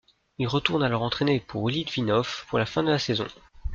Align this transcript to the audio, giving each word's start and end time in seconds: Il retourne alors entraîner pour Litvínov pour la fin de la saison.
Il 0.39 0.47
retourne 0.47 0.81
alors 0.81 1.03
entraîner 1.03 1.39
pour 1.39 1.69
Litvínov 1.69 2.45
pour 2.49 2.57
la 2.57 2.65
fin 2.65 2.81
de 2.81 2.89
la 2.89 2.97
saison. 2.97 3.27